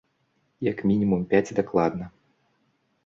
[0.67, 2.05] Як мінімум пяць дакладна!